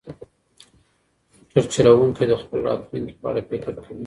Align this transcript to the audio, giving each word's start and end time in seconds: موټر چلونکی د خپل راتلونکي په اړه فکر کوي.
موټر 1.35 1.63
چلونکی 1.73 2.23
د 2.27 2.33
خپل 2.41 2.59
راتلونکي 2.67 3.15
په 3.21 3.25
اړه 3.29 3.41
فکر 3.49 3.71
کوي. 3.83 3.99